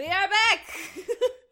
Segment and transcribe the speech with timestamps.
[0.00, 0.66] We are back.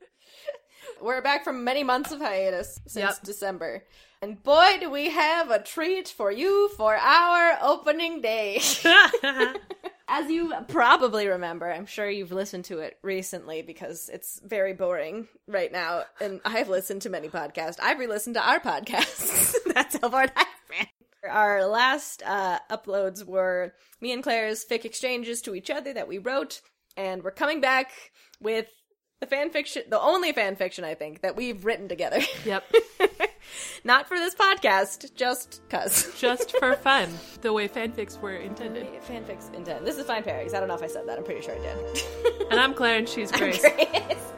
[1.02, 3.22] We're back from many months of hiatus since Yep.
[3.22, 3.84] December.
[4.22, 8.62] And boy, do we have a treat for you for our opening day.
[10.08, 15.28] As you probably remember, I'm sure you've listened to it recently because it's very boring
[15.46, 16.04] right now.
[16.18, 17.76] And I've listened to many podcasts.
[17.82, 19.56] I've re listened to our podcasts.
[19.74, 20.86] That's how far I've been.
[21.30, 26.16] Our last uh, uploads were me and Claire's fic exchanges to each other that we
[26.16, 26.62] wrote.
[26.96, 27.92] And we're coming back
[28.40, 28.66] with
[29.20, 32.20] the fan fiction, the only fan fiction I think that we've written together.
[32.44, 32.64] yep.
[33.84, 36.12] Not for this podcast, just cuz.
[36.20, 37.08] Just for fun,
[37.40, 38.86] the way fanfics were intended.
[39.08, 39.84] Fanfics intent.
[39.84, 40.54] This is fine pairings.
[40.54, 41.18] I don't know if I said that.
[41.18, 42.46] I'm pretty sure I did.
[42.50, 43.60] And I'm Claire and she's Grace.
[43.60, 44.32] Grace.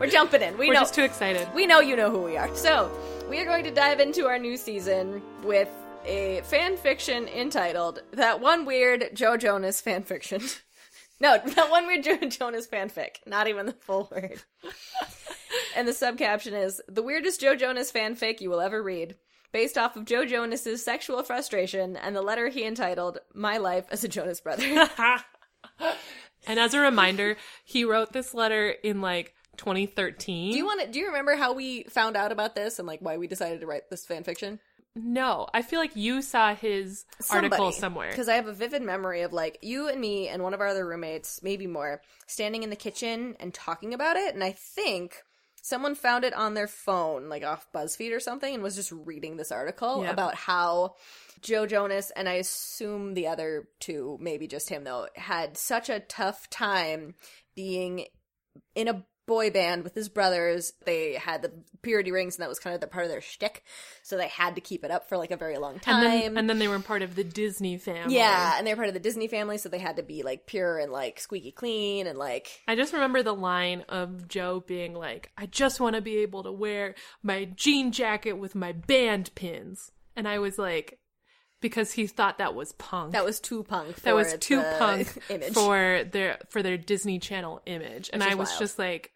[0.00, 0.56] We're jumping in.
[0.58, 0.80] We We're know.
[0.80, 1.48] just too excited.
[1.54, 2.54] we know you know who we are.
[2.54, 2.90] So
[3.30, 5.68] we are going to dive into our new season with
[6.04, 10.42] a fan fiction entitled "That One Weird Joe Jonas Fan Fiction."
[11.20, 13.16] No, that one weird Joe Jonas fanfic.
[13.26, 14.42] Not even the full word.
[15.76, 19.16] and the subcaption is "The weirdest Joe Jonas fanfic you will ever read."
[19.50, 24.04] Based off of Joe Jonas's sexual frustration and the letter he entitled "My Life as
[24.04, 24.88] a Jonas Brother."
[26.46, 30.52] And as a reminder, he wrote this letter in like 2013.
[30.52, 30.86] do you want to?
[30.86, 33.66] Do you remember how we found out about this and like why we decided to
[33.66, 34.60] write this fan fiction?
[35.00, 38.10] No, I feel like you saw his article somewhere.
[38.10, 40.66] because I have a vivid memory of like you and me and one of our
[40.68, 44.34] other roommates, maybe more, standing in the kitchen and talking about it.
[44.34, 45.22] And I think
[45.62, 49.36] someone found it on their phone, like off BuzzFeed or something, and was just reading
[49.36, 50.10] this article Yeah.
[50.10, 50.94] about how
[51.42, 56.00] Joe Jonas and I assume the other two, maybe just him though, had such a
[56.00, 57.14] tough time
[57.54, 58.06] being
[58.74, 60.72] in a boy band with his brothers.
[60.84, 63.62] They had the purity rings, and that was kind of the part of their shtick.
[64.02, 66.02] So they had to keep it up for like a very long time.
[66.04, 68.16] and then, and then they were part of the Disney family.
[68.16, 70.78] Yeah, and they're part of the Disney family, so they had to be like pure
[70.78, 75.30] and like squeaky clean and like I just remember the line of Joe being like,
[75.36, 79.92] I just want to be able to wear my jean jacket with my band pins.
[80.16, 80.98] And I was like,
[81.60, 83.12] because he thought that was punk.
[83.12, 83.94] that was too punk.
[83.96, 85.52] For that was too punk image.
[85.52, 88.10] for their for their Disney Channel image.
[88.12, 88.58] And I was wild.
[88.60, 89.10] just like,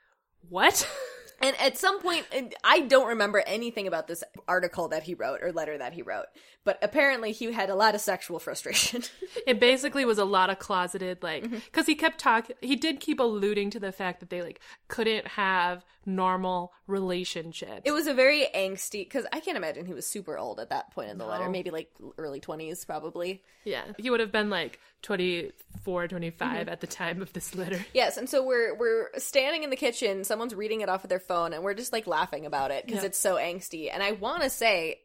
[0.48, 0.88] what?
[1.44, 2.25] And at some point,
[2.62, 6.26] I don't remember anything about this article that he wrote or letter that he wrote,
[6.64, 9.02] but apparently he had a lot of sexual frustration.
[9.47, 11.56] it basically was a lot of closeted like Mm-hmm.
[11.64, 15.26] because he kept talking he did keep alluding to the fact that they like couldn't
[15.26, 17.82] have normal relationship.
[17.84, 20.90] it was a very angsty because I can't imagine he was super old at that
[20.92, 23.42] point in the letter, maybe like early twenties, probably.
[23.64, 26.68] yeah he would have been like 24 25 Mm-hmm.
[26.68, 30.24] at the time of this letter Yes, and so we're we're standing in the kitchen.
[30.24, 33.02] Someone's reading it off of their phone, and we're just like laughing about it because
[33.02, 33.06] Yeah.
[33.08, 33.90] it's so angsty.
[33.92, 35.00] And I want to say,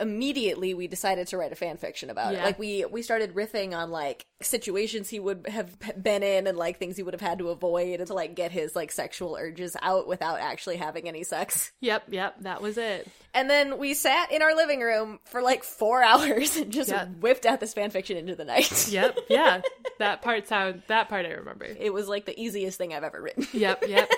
[0.00, 2.42] immediately we decided to write a fan fiction about it.
[2.42, 6.78] Like we we started riffing on like situations he would have been in and like
[6.78, 9.76] things he would have had to avoid and to like get his like sexual urges
[9.82, 11.72] out without actually having any sex.
[11.80, 15.62] yep yep that was it And then we sat in our living room for like
[15.62, 17.06] four hours and just Yeah.
[17.06, 18.88] whipped out this fan fiction into the night.
[18.90, 19.60] yep yeah
[19.98, 23.20] that part sound that part i remember It was like the easiest thing I've ever
[23.20, 23.46] written.
[23.52, 24.10] yep yep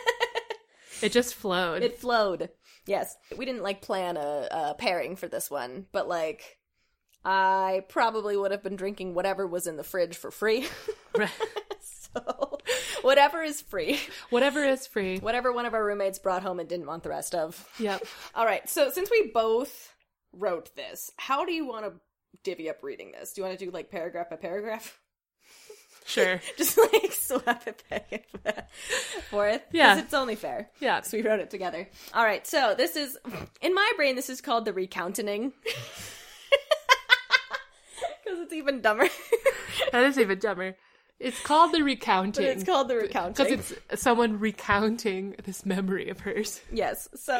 [1.03, 2.49] it just flowed It flowed.
[2.87, 3.16] Yes.
[3.37, 6.59] We didn't like plan a, a pairing for this one, but like
[7.25, 10.66] I probably would have been drinking whatever was in the fridge for free.
[11.15, 11.28] Right.
[12.15, 12.59] so
[13.03, 14.00] whatever is free.
[14.31, 17.34] whatever is free Whatever one of our roommates brought home and didn't want the rest
[17.34, 17.69] of.
[17.78, 18.03] yep
[18.34, 18.66] All right.
[18.66, 19.94] So since we both
[20.32, 21.93] wrote this, how do you want to
[22.43, 23.34] divvy up reading this?
[23.34, 24.99] Do you want to do like paragraph by paragraph?
[26.07, 29.63] Sure Just like swap it back and forth?
[29.73, 29.99] Yeah.
[29.99, 30.69] it's only fair.
[30.81, 31.89] yeah So we wrote it together.
[32.15, 33.17] All right, so this is
[33.61, 34.17] in my brain.
[34.17, 35.53] This is called the recounting
[38.25, 39.09] because it's even dumber.
[39.93, 40.77] that is even dumber
[41.23, 43.47] it's called the recounting but it's called the recounting.
[43.47, 46.61] Because it's someone recounting this memory of hers.
[46.73, 47.09] yes.
[47.15, 47.39] So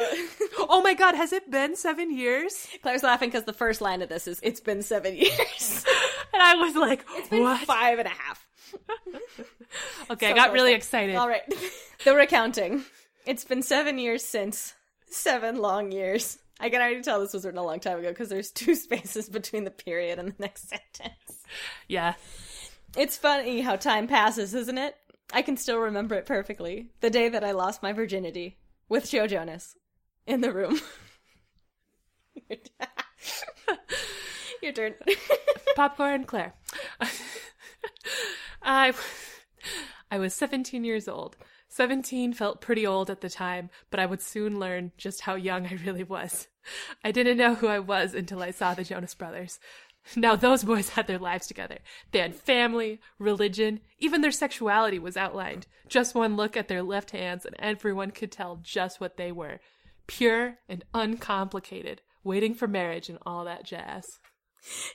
[0.69, 2.67] Oh my god, has it been seven years?
[2.81, 5.85] Claire's laughing because the first line of this is "It's been seven years."
[6.33, 7.59] And I was like, It's been what?
[7.61, 8.47] five and a half.
[10.09, 11.15] Okay, I got really excited.
[11.15, 11.41] All right,
[12.05, 12.83] the recounting.
[13.25, 14.73] It's been seven years since
[15.09, 16.37] seven long years.
[16.59, 19.29] I can already tell this was written a long time ago because there's two spaces
[19.29, 21.43] between the period and the next sentence.
[21.87, 22.13] Yeah.
[22.95, 24.95] It's funny how time passes, isn't it?
[25.33, 26.89] I can still remember it perfectly.
[27.01, 29.75] The day that I lost my virginity with Joe Jonas
[30.27, 30.79] in the room.
[34.61, 34.93] Your turn.
[35.75, 36.53] Popcorn Claire.
[38.63, 38.93] I
[40.11, 41.37] I was 17 years old.
[41.69, 45.65] 17 felt pretty old at the time, but I would soon learn just how young
[45.65, 46.47] I really was.
[47.03, 49.59] I didn't know who I was until I saw the Jonas Brothers.
[50.15, 51.79] Now, those boys had their lives together.
[52.11, 55.65] They had family, religion, even their sexuality was outlined.
[55.87, 59.59] Just one look at their left hands, and everyone could tell just what they were
[60.05, 64.19] pure and uncomplicated, waiting for marriage and all that jazz.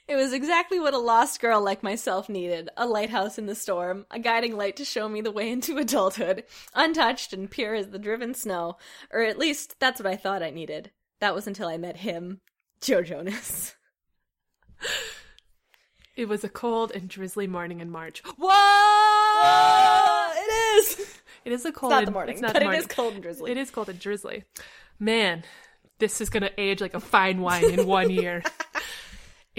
[0.06, 4.06] It was exactly what a lost girl like myself needed a lighthouse in the storm,
[4.10, 6.44] a guiding light to show me the way into adulthood,
[6.74, 8.76] untouched and pure as the driven snow.
[9.12, 10.90] Or at least, that's what I thought I needed.
[11.20, 12.40] That was until I met him,
[12.80, 13.74] Joe Jonas.
[16.16, 18.22] It was a cold and drizzly morning in March.
[18.24, 18.48] Whoa!
[18.50, 21.20] Ah, it is!
[21.44, 21.92] It is a cold.
[21.92, 22.80] It's not and- the morning, it's not but it morning.
[22.80, 23.50] is cold and drizzly.
[23.52, 24.44] It is cold and drizzly.
[24.98, 25.44] Man,
[25.98, 28.42] this is gonna age like a fine wine in one year.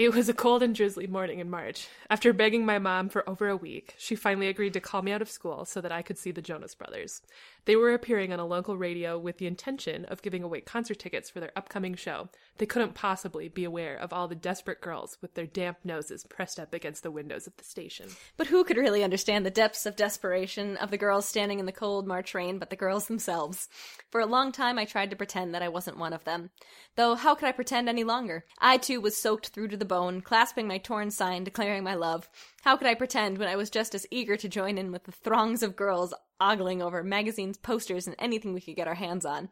[0.00, 1.86] It was a cold and drizzly morning in March.
[2.08, 5.20] After begging my mom for over a week, she finally agreed to call me out
[5.20, 7.20] of school so that I could see the Jonas Brothers.
[7.66, 11.28] They were appearing on a local radio with the intention of giving away concert tickets
[11.28, 12.30] for their upcoming show.
[12.56, 16.58] They couldn't possibly be aware of all the desperate girls with their damp noses pressed
[16.58, 18.08] up against the windows of the station.
[18.38, 21.72] But who could really understand the depths of desperation of the girls standing in the
[21.72, 23.68] cold March rain but the girls themselves?
[24.10, 26.48] For a long time, I tried to pretend that I wasn't one of them.
[26.96, 28.46] Though, how could I pretend any longer?
[28.58, 32.28] I too was soaked through to the bone, clasping my torn sign, declaring my love.
[32.62, 35.10] How could I pretend when I was just as eager to join in with the
[35.12, 39.48] throngs of girls ogling over magazines, posters, and anything we could get our hands on?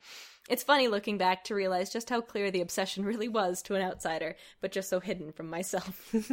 [0.49, 3.83] It's funny looking back to realize just how clear the obsession really was to an
[3.83, 6.15] outsider, but just so hidden from myself.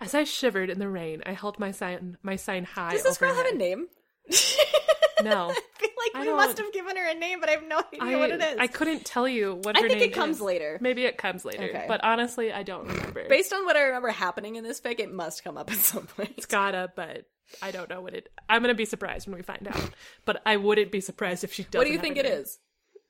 [0.00, 2.90] As I shivered in the rain, I held my sign my sign high.
[2.90, 3.86] Does this girl have a name?
[5.22, 5.54] No.
[6.02, 8.16] Like I we must have given her a name, but I have no idea I,
[8.16, 8.56] what it is.
[8.58, 10.42] I couldn't tell you what I think it comes is.
[10.42, 10.78] later.
[10.80, 11.64] Maybe it comes later.
[11.64, 11.84] Okay.
[11.86, 13.28] But honestly, I don't remember.
[13.28, 16.06] Based on what I remember happening in this fic, it must come up at some
[16.06, 16.34] point.
[16.36, 17.26] It's gotta, but
[17.60, 18.28] I don't know what it.
[18.48, 19.90] I'm gonna be surprised when we find out.
[20.24, 21.78] But I wouldn't be surprised if she doesn't.
[21.78, 22.32] What do you think it name.
[22.34, 22.58] is?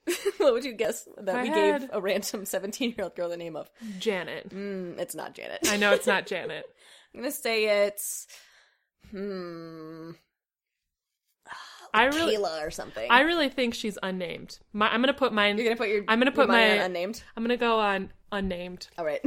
[0.39, 3.29] what would you guess that I we had- gave a random 17 year old girl
[3.29, 3.71] the name of?
[3.99, 4.50] Janet.
[4.50, 5.61] Mm, it's not Janet.
[5.69, 6.65] I know it's not Janet.
[7.15, 8.27] I'm gonna say it's.
[9.11, 10.12] Hmm.
[11.94, 13.06] I really, Kayla or something.
[13.11, 14.59] I really think she's unnamed.
[14.73, 15.56] My, I'm gonna put mine.
[15.56, 16.05] You're gonna put your.
[16.09, 17.23] I'm gonna put my- unnamed.
[17.37, 18.89] I'm gonna go on unnamed.
[18.99, 19.21] All right.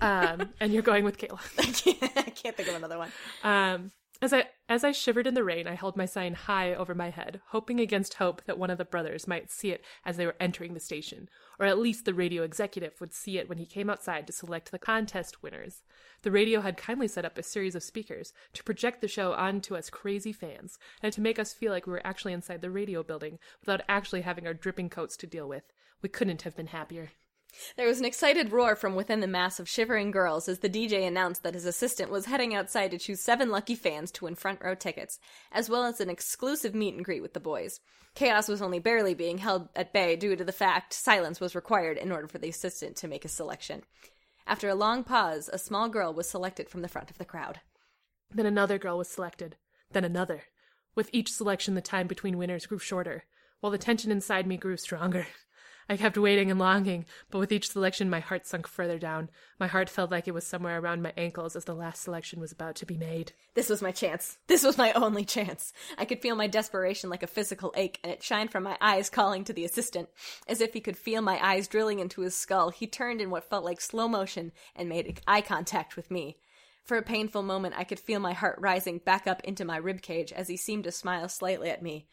[0.00, 1.38] Um, and you're going with Kayla.
[1.58, 3.12] I can't, I can't think of another one.
[3.44, 6.94] Um, as I as I shivered in the rain, I held my sign high over
[6.94, 10.24] my head, hoping against hope that one of the brothers might see it as they
[10.24, 11.28] were entering the station,
[11.60, 14.70] or at least the radio executive would see it when he came outside to select
[14.70, 15.82] the contest winners.
[16.22, 19.76] The radio had kindly set up a series of speakers to project the show onto
[19.76, 23.02] us crazy fans, and to make us feel like we were actually inside the radio
[23.02, 25.64] building without actually having our dripping coats to deal with.
[26.00, 27.10] We couldn't have been happier.
[27.76, 31.06] There was an excited roar from within the mass of shivering girls as the DJ
[31.06, 34.60] announced that his assistant was heading outside to choose seven lucky fans to win front
[34.62, 35.18] row tickets,
[35.50, 37.80] as well as an exclusive meet and greet with the boys.
[38.14, 41.96] Chaos was only barely being held at bay due to the fact silence was required
[41.96, 43.82] in order for the assistant to make a selection.
[44.46, 47.60] After a long pause, a small girl was selected from the front of the crowd.
[48.30, 49.56] Then another girl was selected.
[49.90, 50.44] Then another.
[50.94, 53.24] With each selection, the time between winners grew shorter,
[53.60, 55.26] while the tension inside me grew stronger.
[55.88, 59.30] I kept waiting and longing, but with each selection, my heart sunk further down.
[59.58, 62.52] My heart felt like it was somewhere around my ankles as the last selection was
[62.52, 63.32] about to be made.
[63.54, 64.38] This was my chance.
[64.46, 65.72] This was my only chance.
[65.98, 69.10] I could feel my desperation like a physical ache, and it shined from my eyes,
[69.10, 70.08] calling to the assistant.
[70.46, 73.48] As if he could feel my eyes drilling into his skull, he turned in what
[73.48, 76.38] felt like slow motion and made eye contact with me.
[76.84, 80.32] For a painful moment, I could feel my heart rising back up into my ribcage
[80.32, 82.08] as he seemed to smile slightly at me.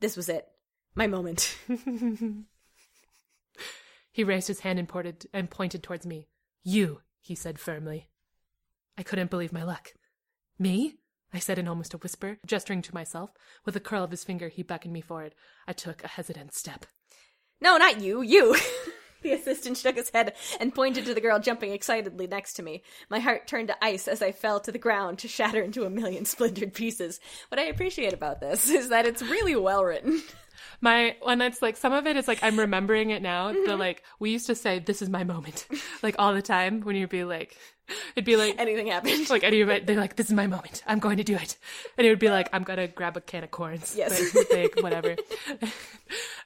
[0.00, 0.48] This was it.
[0.94, 1.56] My moment.
[4.12, 6.28] He raised his hand and, ported, and pointed towards me.
[6.62, 8.08] You, he said firmly.
[8.96, 9.92] I couldn't believe my luck.
[10.58, 10.94] Me?
[11.34, 13.30] I said in almost a whisper, gesturing to myself.
[13.66, 15.34] With a curl of his finger, he beckoned me forward.
[15.66, 16.86] I took a hesitant step.
[17.60, 18.56] No, not you, you!
[19.22, 22.82] the assistant shook his head and pointed to the girl jumping excitedly next to me.
[23.10, 25.90] My heart turned to ice as I fell to the ground to shatter into a
[25.90, 27.20] million splintered pieces.
[27.48, 30.22] What I appreciate about this is that it's really well written.
[30.80, 33.52] My when it's like some of it is like I'm remembering it now.
[33.52, 33.78] The mm-hmm.
[33.80, 35.66] like we used to say this is my moment,
[36.02, 37.56] like all the time when you'd be like,
[38.14, 39.28] it'd be like Anything happened.
[39.30, 39.86] like any of it.
[39.86, 40.82] They're like this is my moment.
[40.86, 41.56] I'm going to do it,
[41.96, 43.94] and it would be like I'm gonna grab a can of corns.
[43.96, 44.36] Yes.
[44.50, 45.16] like whatever.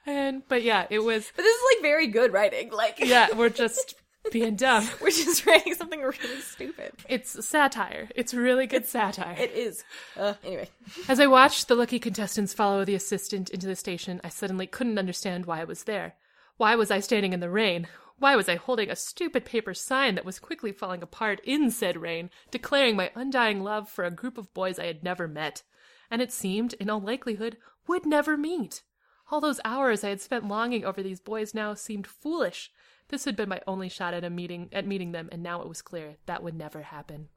[0.07, 2.71] And but yeah, it was But this is like very good writing.
[2.71, 3.29] Like, yeah.
[3.35, 3.95] We're just
[4.33, 4.89] being dumb.
[5.01, 6.93] we're just writing something really stupid.
[7.09, 8.09] It's satire.
[8.15, 9.37] It's really good satire.
[9.39, 9.85] It is.
[10.17, 10.69] Uh, anyway,
[11.09, 14.99] As I watched the lucky contestants follow the assistant into the station, I suddenly couldn't
[14.99, 16.15] understand why I was there.
[16.57, 17.89] Why was I standing in the rain?
[18.19, 21.97] Why was I holding a stupid paper sign that was quickly falling apart in said
[21.97, 25.63] rain, declaring my undying love for a group of boys I had never met,
[26.11, 28.83] and it seemed, in all likelihood, would never meet?
[29.31, 32.73] All those hours I had spent longing over these boys now seemed foolish.
[33.09, 35.69] This had been my only shot at a meeting at meeting them, and now it
[35.69, 37.29] was clear that would never happen.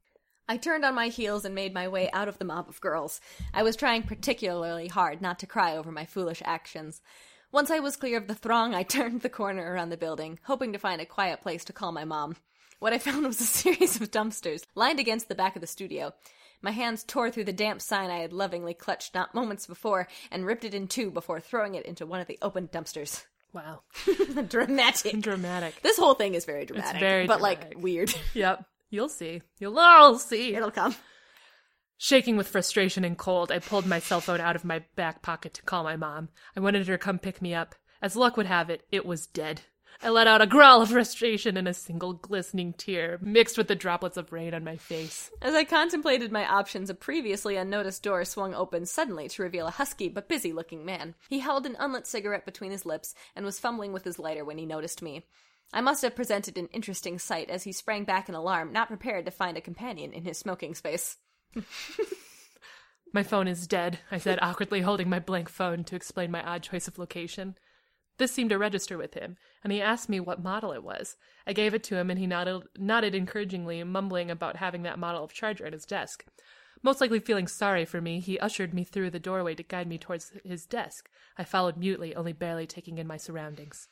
[0.49, 3.21] I turned on my heels and made my way out of the mob of girls.
[3.53, 7.01] I was trying particularly hard not to cry over my foolish actions.
[7.51, 10.73] Once I was clear of the throng, I turned the corner around the building, hoping
[10.73, 12.37] to find a quiet place to call my mom.
[12.79, 16.13] What I found was a series of dumpsters lined against the back of the studio.
[16.63, 20.45] My hands tore through the damp sign I had lovingly clutched not moments before and
[20.45, 23.25] ripped it in two before throwing it into one of the open dumpsters.
[23.51, 23.81] Wow.
[24.47, 25.19] dramatic.
[25.19, 25.81] Dramatic.
[25.81, 27.01] This whole thing is very dramatic.
[27.01, 27.73] very but dramatic.
[27.75, 28.15] like weird.
[28.33, 28.65] Yep.
[28.89, 29.41] You'll see.
[29.59, 30.55] You'll all see.
[30.55, 30.95] It'll come.
[31.97, 35.53] Shaking with frustration and cold, I pulled my cell phone out of my back pocket
[35.55, 36.29] to call my mom.
[36.55, 37.75] I wanted her to come pick me up.
[38.01, 39.61] As luck would have it, it was dead.
[40.03, 43.75] I let out a growl of frustration and a single glistening tear mixed with the
[43.75, 45.31] droplets of rain on my face.
[45.41, 49.71] As I contemplated my options, a previously unnoticed door swung open suddenly to reveal a
[49.71, 51.15] husky but busy looking man.
[51.29, 54.57] He held an unlit cigarette between his lips and was fumbling with his lighter when
[54.57, 55.25] he noticed me.
[55.71, 59.23] I must have presented an interesting sight as he sprang back in alarm, not prepared
[59.23, 61.15] to find a companion in his smoking space.
[63.13, 66.63] My phone is dead, I said, awkwardly holding my blank phone to explain my odd
[66.63, 67.55] choice of location.
[68.17, 71.15] This seemed to register with him, and he asked me what model it was.
[71.47, 75.23] I gave it to him, and he nodded, nodded encouragingly, mumbling about having that model
[75.23, 76.25] of charger at his desk.
[76.83, 79.97] Most likely feeling sorry for me, he ushered me through the doorway to guide me
[79.97, 81.09] towards his desk.
[81.37, 83.87] I followed mutely, only barely taking in my surroundings.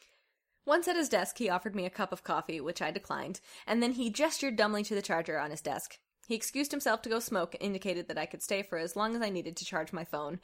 [0.66, 3.82] Once at his desk, he offered me a cup of coffee, which I declined, and
[3.82, 5.98] then he gestured dumbly to the charger on his desk.
[6.28, 9.16] He excused himself to go smoke and indicated that I could stay for as long
[9.16, 10.40] as I needed to charge my phone.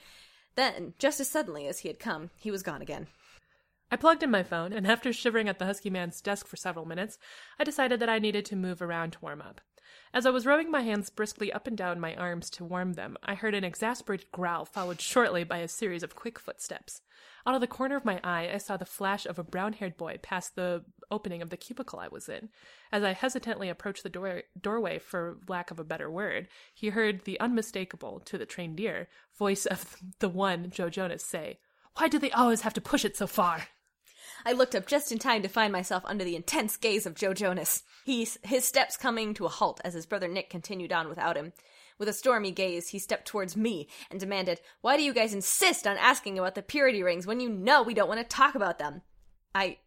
[0.55, 3.07] Then, just as suddenly as he had come, he was gone again.
[3.89, 6.85] I plugged in my phone, and after shivering at the husky man's desk for several
[6.85, 7.17] minutes,
[7.57, 9.61] I decided that I needed to move around to warm up.
[10.13, 13.17] As I was rubbing my hands briskly up and down my arms to warm them,
[13.23, 17.01] I heard an exasperated growl, followed shortly by a series of quick footsteps.
[17.45, 19.95] Out of the corner of my eye, I saw the flash of a brown haired
[19.95, 22.49] boy past the opening of the cubicle I was in.
[22.91, 27.23] As I hesitantly approached the door- doorway, for lack of a better word, he heard
[27.23, 31.59] the unmistakable, to the trained ear, voice of the one, Joe Jonas, say,
[31.95, 33.67] Why do they always have to push it so far?
[34.45, 37.33] I looked up just in time to find myself under the intense gaze of Joe
[37.33, 37.83] Jonas.
[38.05, 41.53] He's, his steps coming to a halt as his brother Nick continued on without him.
[41.99, 45.87] With a stormy gaze, he stepped towards me and demanded, Why do you guys insist
[45.87, 48.77] on asking about the purity rings when you know we don't want to talk about
[48.77, 49.01] them?
[49.55, 49.77] I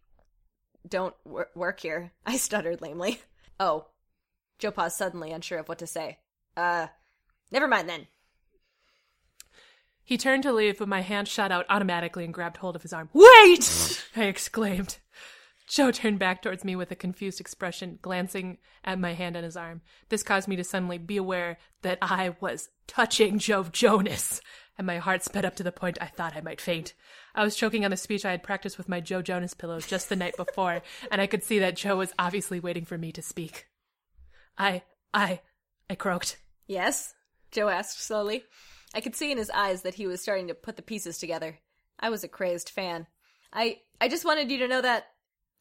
[0.88, 3.20] don't wor- work here, I stuttered lamely.
[3.58, 3.88] Oh.
[4.58, 6.18] Joe paused suddenly, unsure of what to say.
[6.56, 6.86] Uh,
[7.50, 8.06] never mind then.
[10.04, 12.92] He turned to leave, but my hand shot out automatically and grabbed hold of his
[12.92, 13.10] arm.
[13.12, 14.04] Wait!
[14.16, 14.98] I exclaimed.
[15.70, 19.56] Joe turned back towards me with a confused expression, glancing at my hand on his
[19.56, 19.82] arm.
[20.08, 24.40] This caused me to suddenly be aware that I was touching Joe Jonas,
[24.76, 26.94] and my heart sped up to the point I thought I might faint.
[27.36, 30.08] I was choking on the speech I had practiced with my Joe Jonas pillow just
[30.08, 33.22] the night before, and I could see that Joe was obviously waiting for me to
[33.22, 33.68] speak.
[34.58, 34.82] I,
[35.14, 35.40] I,
[35.88, 36.36] I croaked.
[36.66, 37.14] Yes?
[37.52, 38.42] Joe asked slowly.
[38.94, 41.58] I could see in his eyes that he was starting to put the pieces together.
[41.98, 43.06] I was a crazed fan.
[43.52, 45.06] I I just wanted you to know that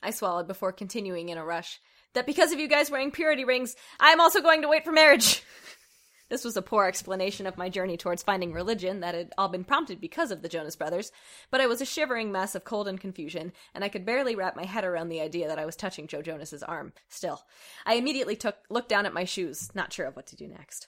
[0.02, 1.80] I swallowed before continuing in a rush.
[2.14, 5.44] That because of you guys wearing purity rings, I'm also going to wait for marriage.
[6.30, 9.64] this was a poor explanation of my journey towards finding religion that had all been
[9.64, 11.12] prompted because of the Jonas Brothers,
[11.52, 14.56] but I was a shivering mess of cold and confusion, and I could barely wrap
[14.56, 16.94] my head around the idea that I was touching Joe Jonas's arm.
[17.10, 17.44] Still,
[17.86, 20.88] I immediately took looked down at my shoes, not sure of what to do next.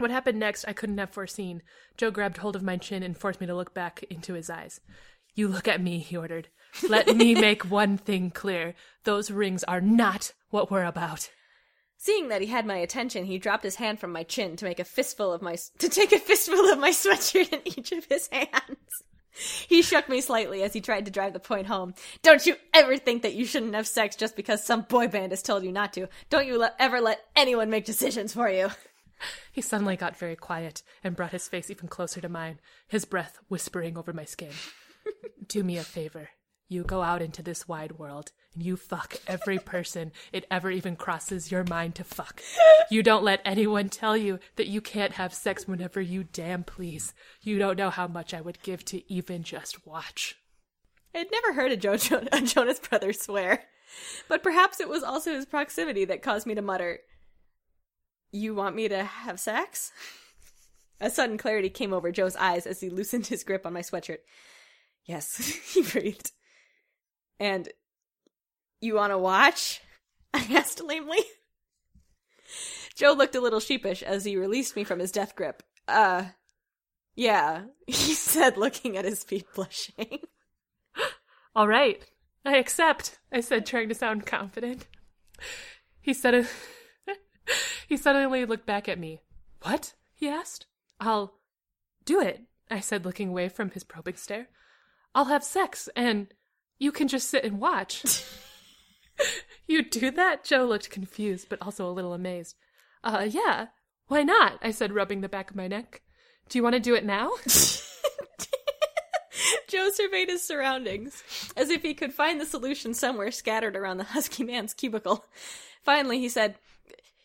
[0.00, 1.60] What happened next, I couldn't have foreseen.
[1.98, 4.80] Joe grabbed hold of my chin and forced me to look back into his eyes.
[5.34, 6.48] You look at me, he ordered.
[6.88, 8.74] Let me make one thing clear.
[9.04, 11.30] Those rings are not what we're about.
[11.98, 14.80] Seeing that he had my attention, he dropped his hand from my chin to make
[14.80, 18.26] a fistful of my to take a fistful of my sweatshirt in each of his
[18.32, 19.04] hands.
[19.68, 21.92] He shook me slightly as he tried to drive the point home.
[22.22, 25.42] Don't you ever think that you shouldn't have sex just because some boy band has
[25.42, 26.08] told you not to.
[26.30, 28.70] Don't you let, ever let anyone make decisions for you.
[29.52, 33.38] He suddenly got very quiet and brought his face even closer to mine, his breath
[33.48, 34.52] whispering over my skin.
[35.46, 36.30] Do me a favor.
[36.68, 40.94] You go out into this wide world and you fuck every person it ever even
[40.94, 42.40] crosses your mind to fuck.
[42.90, 47.12] You don't let anyone tell you that you can't have sex whenever you damn please.
[47.42, 50.36] You don't know how much I would give to even just watch.
[51.12, 51.98] I'd never heard a, jo-
[52.32, 53.64] a Jonas brother swear,
[54.28, 57.00] but perhaps it was also his proximity that caused me to mutter,
[58.32, 59.92] You want me to have sex?
[61.00, 64.18] A sudden clarity came over Joe's eyes as he loosened his grip on my sweatshirt.
[65.04, 65.36] Yes,
[65.74, 66.32] he breathed.
[67.38, 67.68] And
[68.80, 69.80] you want to watch?
[70.34, 71.20] I asked lamely.
[72.94, 75.62] Joe looked a little sheepish as he released me from his death grip.
[75.88, 76.24] Uh,
[77.14, 80.20] yeah, he said, looking at his feet, blushing.
[81.54, 82.04] All right.
[82.44, 84.86] I accept, I said, trying to sound confident.
[86.00, 86.48] He said
[87.88, 89.20] he suddenly looked back at me.
[89.62, 89.94] What?
[90.14, 90.66] he asked.
[90.98, 91.34] I'll
[92.04, 94.48] do it, I said, looking away from his probing stare.
[95.14, 96.32] I'll have sex, and
[96.78, 98.24] you can just sit and watch.
[99.66, 100.44] you do that?
[100.44, 102.56] Joe looked confused, but also a little amazed.
[103.02, 103.68] Uh, yeah.
[104.08, 104.58] Why not?
[104.62, 106.02] I said, rubbing the back of my neck.
[106.48, 107.30] Do you want to do it now?
[109.68, 111.22] Joe surveyed his surroundings,
[111.56, 115.24] as if he could find the solution somewhere scattered around the husky man's cubicle.
[115.82, 116.56] Finally, he said,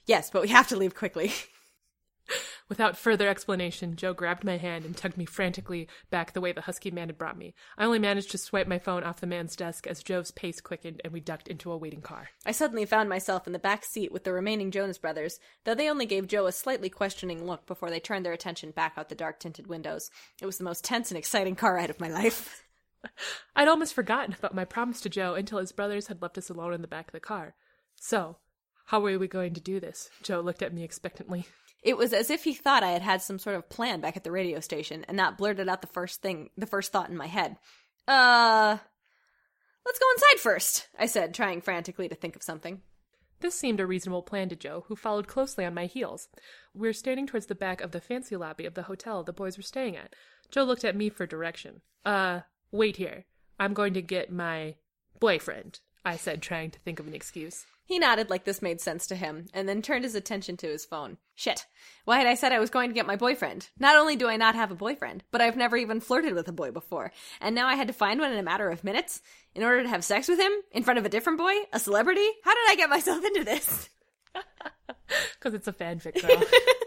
[0.06, 1.34] Yes, but we have to leave quickly.
[2.68, 6.62] Without further explanation, Joe grabbed my hand and tugged me frantically back the way the
[6.62, 7.54] husky man had brought me.
[7.78, 11.00] I only managed to swipe my phone off the man's desk as Joe's pace quickened
[11.04, 12.30] and we ducked into a waiting car.
[12.44, 15.90] I suddenly found myself in the back seat with the remaining Jonas brothers, though they
[15.90, 19.16] only gave Joe a slightly questioning look before they turned their attention back out the
[19.16, 20.10] dark tinted windows.
[20.42, 22.64] It was the most tense and exciting car ride of my life.
[23.56, 26.74] I'd almost forgotten about my promise to Joe until his brothers had left us alone
[26.74, 27.54] in the back of the car.
[27.96, 28.38] So,
[28.86, 30.10] how are we going to do this?
[30.22, 31.46] Joe looked at me expectantly.
[31.84, 34.24] It was as if he thought I had had some sort of plan back at
[34.24, 37.28] the radio station and not blurted out the first thing, the first thought in my
[37.28, 37.58] head.
[38.08, 38.78] Uh,
[39.86, 42.82] let's go inside first, I said, trying frantically to think of something.
[43.42, 46.28] This seemed a reasonable plan to Joe, who followed closely on my heels.
[46.74, 49.58] We were standing towards the back of the fancy lobby of the hotel the boys
[49.58, 50.16] were staying at.
[50.50, 51.82] Joe looked at me for direction.
[52.06, 53.26] Uh, wait here.
[53.60, 54.76] I'm going to get my
[55.20, 57.66] boyfriend, I said, trying to think of an excuse.
[57.86, 60.86] He nodded like this made sense to him, and then turned his attention to his
[60.86, 61.18] phone.
[61.36, 61.66] Shit.
[62.06, 63.70] Why had I said I was going to get my boyfriend?
[63.78, 66.52] Not only do I not have a boyfriend, but I've never even flirted with a
[66.52, 69.22] boy before, and now I had to find one in a matter of minutes?
[69.54, 70.52] In order to have sex with him?
[70.72, 71.54] In front of a different boy?
[71.72, 72.28] A celebrity?
[72.44, 73.90] How did I get myself into this?
[75.38, 76.42] Because it's a fanfic, girl.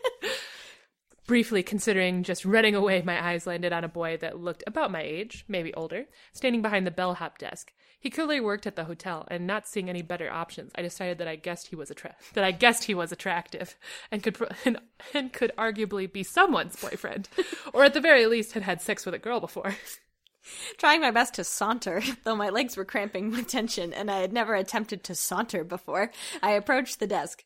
[1.29, 5.03] Briefly considering just running away, my eyes landed on a boy that looked about my
[5.03, 7.71] age, maybe older, standing behind the bellhop desk.
[8.01, 11.29] He clearly worked at the hotel, and not seeing any better options, I decided that
[11.29, 13.77] I guessed he was attra- that I guessed he was attractive,
[14.11, 14.79] and could and,
[15.13, 17.29] and could arguably be someone's boyfriend,
[17.75, 19.77] or at the very least had had sex with a girl before.
[20.79, 24.33] Trying my best to saunter, though my legs were cramping with tension and I had
[24.33, 26.11] never attempted to saunter before,
[26.43, 27.45] I approached the desk.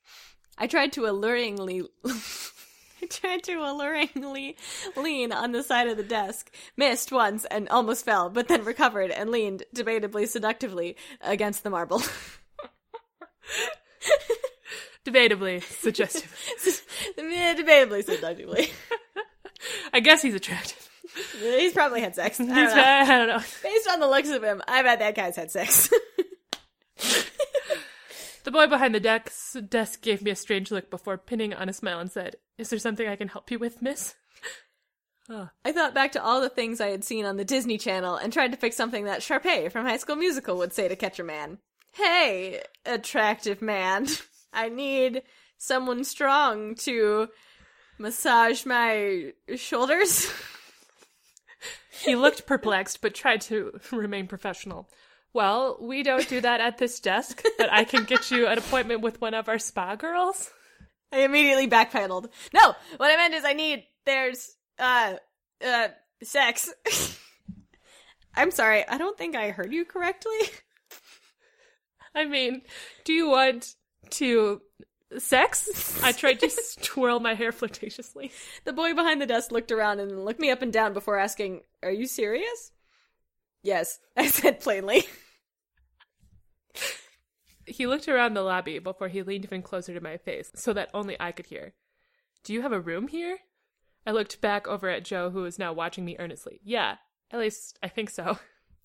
[0.56, 1.82] I tried to alluringly
[3.02, 4.56] I tried to alluringly
[4.96, 9.10] lean on the side of the desk, missed once and almost fell, but then recovered
[9.10, 12.02] and leaned, debatably seductively, against the marble.
[15.04, 16.32] Debatably suggestive.
[17.18, 18.70] yeah, debatably seductively.
[19.92, 20.88] I guess he's attractive.
[21.40, 22.40] He's probably had sex.
[22.40, 22.78] I don't.
[22.78, 23.42] I don't know.
[23.62, 25.90] Based on the looks of him, I bet that guy's had sex.
[28.44, 31.72] The boy behind the desk, desk gave me a strange look before pinning on a
[31.72, 34.14] smile and said, Is there something I can help you with, miss?
[35.64, 38.32] I thought back to all the things I had seen on the Disney Channel and
[38.32, 41.24] tried to pick something that Sharpay from High School Musical would say to catch a
[41.24, 41.58] man.
[41.92, 44.08] Hey, attractive man,
[44.52, 45.22] I need
[45.56, 47.28] someone strong to
[47.98, 50.30] massage my shoulders.
[52.04, 54.88] He looked perplexed, but tried to remain professional.
[55.34, 59.00] Well, we don't do that at this desk, but I can get you an appointment
[59.00, 60.50] with one of our spa girls.
[61.10, 62.28] I immediately backpedaled.
[62.52, 65.14] No, what I meant is I need there's uh
[65.64, 65.88] uh
[66.22, 66.72] sex.
[68.34, 70.38] I'm sorry, I don't think I heard you correctly.
[72.14, 72.62] I mean,
[73.04, 73.74] do you want
[74.10, 74.60] to
[75.18, 76.00] sex?
[76.02, 76.50] I tried to
[76.82, 78.32] twirl my hair flirtatiously.
[78.64, 81.62] The boy behind the desk looked around and looked me up and down before asking,
[81.82, 82.72] Are you serious?
[83.62, 85.04] Yes, I said plainly.
[87.66, 90.90] He looked around the lobby before he leaned even closer to my face so that
[90.92, 91.74] only I could hear.
[92.44, 93.38] Do you have a room here?
[94.04, 96.60] I looked back over at Joe, who was now watching me earnestly.
[96.64, 96.96] Yeah,
[97.30, 98.38] at least I think so.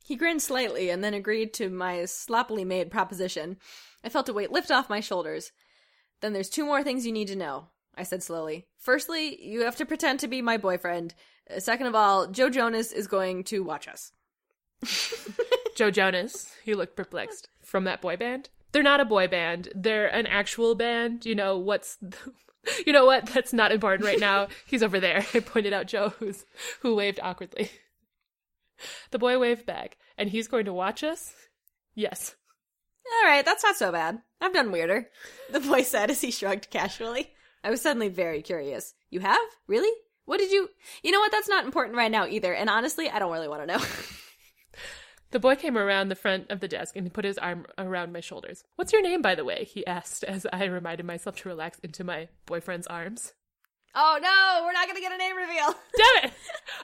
[0.06, 3.58] He grinned slightly and then agreed to my sloppily made proposition.
[4.06, 5.52] I felt a weight lift off my shoulders.
[6.22, 8.68] Then there's two more things you need to know, I said slowly.
[8.78, 11.14] Firstly, you have to pretend to be my boyfriend.
[11.54, 14.14] Uh, Second of all, Joe Jonas is going to watch us.
[15.76, 17.50] Joe Jonas, he looked perplexed.
[17.62, 18.50] From that boy band?
[18.72, 19.70] They're not a boy band.
[19.76, 21.26] They're an actual band.
[21.26, 21.98] You know what's
[22.86, 23.28] You know what?
[23.28, 24.48] That's not important right now.
[24.66, 25.26] He's over there.
[25.34, 26.46] I pointed out Joe who's
[26.82, 27.72] who waved awkwardly.
[29.12, 31.34] The boy waved back, and he's going to watch us?
[31.96, 32.36] Yes.
[33.24, 34.22] All right, that's not so bad.
[34.40, 35.10] I've done weirder,
[35.52, 37.32] the boy said as he shrugged casually.
[37.64, 38.94] I was suddenly very curious.
[39.10, 39.42] You have?
[39.66, 39.92] Really?
[40.26, 40.70] What did you.
[41.02, 41.32] You know what?
[41.32, 43.84] That's not important right now either, and honestly, I don't really want to know.
[45.32, 48.22] The boy came around the front of the desk and put his arm around my
[48.22, 48.64] shoulders.
[48.76, 49.66] What's your name, by the way?
[49.66, 53.34] he asked as I reminded myself to relax into my boyfriend's arms.
[53.94, 55.76] oh no, we're not gonna get a name reveal.
[55.98, 56.34] Damn it!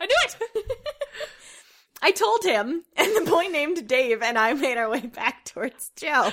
[0.01, 0.37] I knew it!
[2.01, 5.91] I told him, and the boy named Dave and I made our way back towards
[5.95, 6.31] Joe.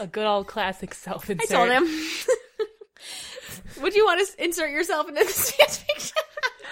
[0.00, 1.52] A good old classic self insert.
[1.52, 1.88] I told him.
[3.82, 6.12] Would you want to insert yourself into this fanfiction?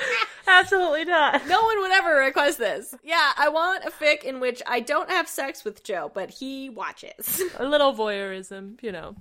[0.47, 1.47] Absolutely not.
[1.47, 2.95] no one would ever request this.
[3.03, 6.69] Yeah, I want a fic in which I don't have sex with Joe, but he
[6.69, 7.41] watches.
[7.59, 9.15] A little voyeurism, you know.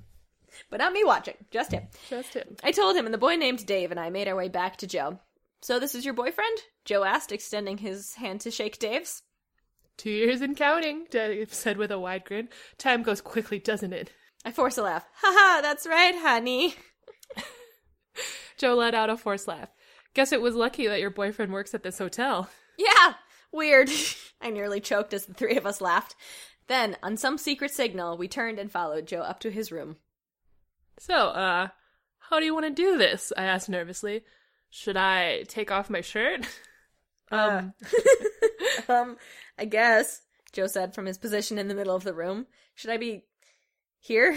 [0.69, 1.83] but not me watching, just him.
[2.09, 2.55] Just him.
[2.63, 4.87] I told him, and the boy named Dave and I made our way back to
[4.87, 5.19] Joe.
[5.61, 6.57] So this is your boyfriend?
[6.85, 9.21] Joe asked, extending his hand to shake Dave's.
[9.97, 12.49] Two years and counting, Dave said with a wide grin.
[12.79, 14.11] Time goes quickly, doesn't it?
[14.43, 15.05] I force a laugh.
[15.21, 16.73] Ha ha, that's right, honey.
[18.57, 19.69] Joe let out a forced laugh.
[20.13, 22.49] Guess it was lucky that your boyfriend works at this hotel.
[22.77, 23.13] Yeah,
[23.51, 23.89] weird.
[24.41, 26.15] I nearly choked as the three of us laughed.
[26.67, 29.97] Then, on some secret signal, we turned and followed Joe up to his room.
[30.99, 31.69] So, uh,
[32.19, 33.33] how do you want to do this?
[33.37, 34.23] I asked nervously.
[34.69, 36.47] Should I take off my shirt?
[37.31, 37.73] Um,
[38.89, 39.17] Um,
[39.57, 40.21] I guess,
[40.51, 42.47] Joe said from his position in the middle of the room.
[42.75, 43.25] Should I be
[43.99, 44.35] here?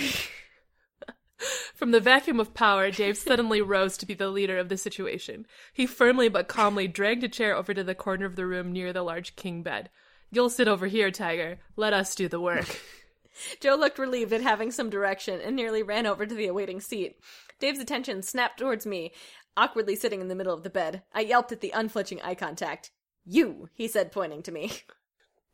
[1.74, 5.44] From the vacuum of power, Dave suddenly rose to be the leader of the situation.
[5.72, 8.92] He firmly but calmly dragged a chair over to the corner of the room near
[8.92, 9.90] the large king bed.
[10.30, 11.58] You'll sit over here, Tiger.
[11.74, 12.80] Let us do the work.
[13.60, 17.18] Joe looked relieved at having some direction and nearly ran over to the awaiting seat.
[17.58, 19.12] Dave's attention snapped towards me,
[19.56, 21.02] awkwardly sitting in the middle of the bed.
[21.12, 22.92] I yelped at the unflinching eye contact.
[23.24, 24.72] You, he said, pointing to me.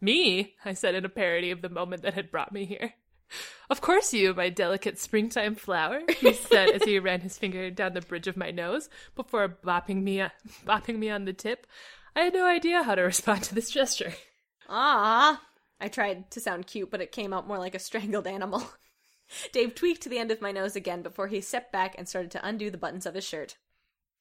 [0.02, 0.54] Me?
[0.64, 2.94] I said in a parody of the moment that had brought me here.
[3.68, 7.94] Of course you, my delicate springtime flower, he said as he ran his finger down
[7.94, 10.24] the bridge of my nose before bopping me,
[10.66, 11.66] bopping me on the tip.
[12.16, 14.14] I had no idea how to respond to this gesture.
[14.68, 15.42] Ah,
[15.80, 18.64] I tried to sound cute, but it came out more like a strangled animal.
[19.52, 22.30] Dave tweaked to the end of my nose again before he stepped back and started
[22.32, 23.56] to undo the buttons of his shirt.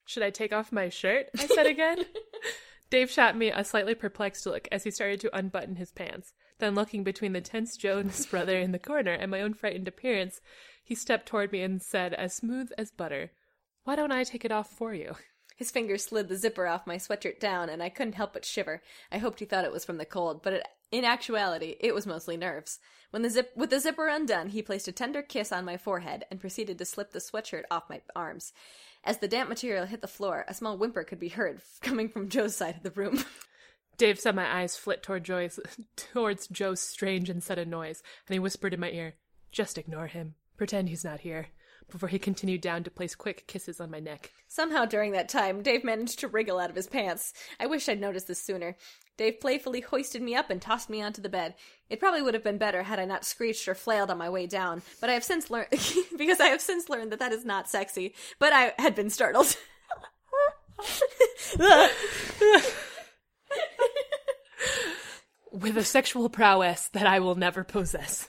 [0.05, 1.27] Should I take off my shirt?
[1.37, 2.05] I said again.
[2.89, 6.33] Dave shot me a slightly perplexed look as he started to unbutton his pants.
[6.59, 10.41] Then, looking between the tense Jonas brother in the corner and my own frightened appearance,
[10.83, 13.31] he stepped toward me and said, as smooth as butter,
[13.85, 15.15] Why don't I take it off for you?
[15.55, 18.81] His fingers slid the zipper off my sweatshirt down, and I couldn't help but shiver.
[19.11, 22.07] I hoped he thought it was from the cold, but it, in actuality, it was
[22.07, 22.79] mostly nerves.
[23.11, 26.25] When the zip, with the zipper undone, he placed a tender kiss on my forehead
[26.31, 28.53] and proceeded to slip the sweatshirt off my arms.
[29.03, 32.29] As the damp material hit the floor, a small whimper could be heard coming from
[32.29, 33.23] Joe's side of the room.
[33.99, 35.59] Dave saw my eyes flit toward Joy's,
[35.97, 39.15] towards Joe's strange and sudden noise, and he whispered in my ear,
[39.51, 40.35] Just ignore him.
[40.55, 41.49] Pretend he's not here.
[41.91, 44.31] Before he continued down to place quick kisses on my neck.
[44.47, 47.33] Somehow during that time, Dave managed to wriggle out of his pants.
[47.59, 48.77] I wish I'd noticed this sooner.
[49.17, 51.55] Dave playfully hoisted me up and tossed me onto the bed.
[51.89, 54.47] It probably would have been better had I not screeched or flailed on my way
[54.47, 55.67] down, but I have since learned
[56.17, 58.15] because I have since learned that that is not sexy.
[58.37, 59.57] But I had been startled.
[65.51, 68.27] With a sexual prowess that I will never possess.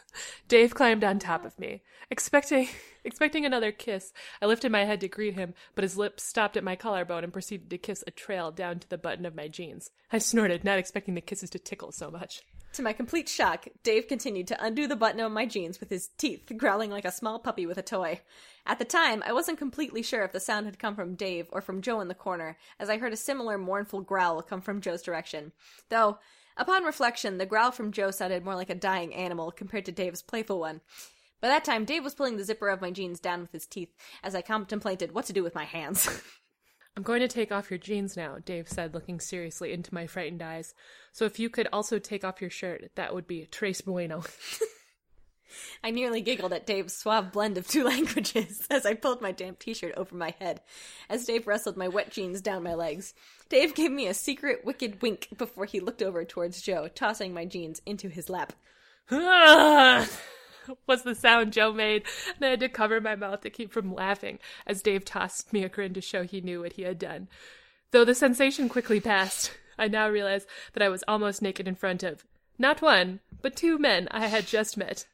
[0.49, 1.83] Dave climbed on top of me.
[2.11, 2.69] Expecting
[3.05, 6.65] expecting another kiss, I lifted my head to greet him, but his lips stopped at
[6.65, 9.91] my collarbone and proceeded to kiss a trail down to the button of my jeans.
[10.11, 12.43] I snorted, not expecting the kisses to tickle so much.
[12.73, 16.09] to my complete shock, Dave continued to undo the button of my jeans with his
[16.19, 18.21] teeth, growling like a small puppy with a toy.
[18.67, 21.61] At the time, I wasn't completely sure if the sound had come from Dave or
[21.61, 25.03] from Joe in the corner, as I heard a similar mournful growl come from Joe's
[25.03, 25.53] direction.
[25.89, 26.19] Though,
[26.57, 30.23] upon reflection, the growl from Joe sounded more like a dying animal compared to Dave's
[30.23, 30.81] playful one.
[31.41, 33.95] By that time, Dave was pulling the zipper of my jeans down with his teeth
[34.23, 36.09] as I contemplated what to do with my hands.
[36.97, 40.43] I'm going to take off your jeans now, Dave said, looking seriously into my frightened
[40.43, 40.75] eyes.
[41.13, 44.23] So if you could also take off your shirt, that would be tres bueno.
[45.83, 49.59] I nearly giggled at Dave's suave blend of two languages as I pulled my damp
[49.59, 50.61] t shirt over my head,
[51.09, 53.15] as Dave wrestled my wet jeans down my legs.
[53.49, 57.45] Dave gave me a secret, wicked wink before he looked over towards Joe, tossing my
[57.45, 58.53] jeans into his lap.
[60.87, 62.05] was the sound Joe made,
[62.37, 65.65] and I had to cover my mouth to keep from laughing as Dave tossed me
[65.65, 67.29] a grin to show he knew what he had done.
[67.91, 72.03] Though the sensation quickly passed, I now realized that I was almost naked in front
[72.03, 72.25] of
[72.61, 75.07] not one, but two men I had just met.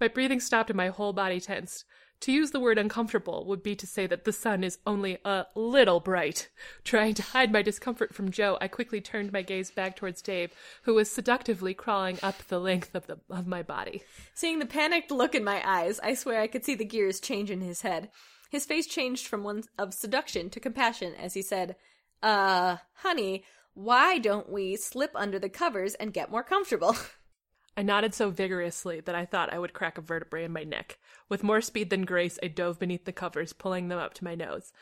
[0.00, 1.84] My breathing stopped and my whole body tensed.
[2.20, 5.46] To use the word uncomfortable would be to say that the sun is only a
[5.54, 6.50] little bright.
[6.84, 10.52] Trying to hide my discomfort from Joe, I quickly turned my gaze back towards Dave,
[10.82, 14.02] who was seductively crawling up the length of the of my body.
[14.34, 17.50] Seeing the panicked look in my eyes, I swear I could see the gears change
[17.50, 18.10] in his head.
[18.50, 21.76] His face changed from one of seduction to compassion as he said,
[22.22, 26.96] Uh, honey, why don't we slip under the covers and get more comfortable?
[27.76, 30.98] I nodded so vigorously that I thought I would crack a vertebrae in my neck.
[31.28, 34.34] With more speed than grace, I dove beneath the covers, pulling them up to my
[34.34, 34.72] nose.